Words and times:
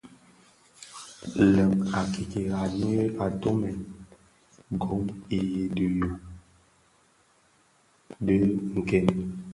Lèn 1.53 1.71
a 1.97 1.99
kirara 2.13 2.63
nyi 2.79 2.93
tumè 3.41 3.69
gom 4.81 5.01
i 5.37 5.39
dhyu 5.73 6.05
di 8.25 8.37
nken. 8.77 9.07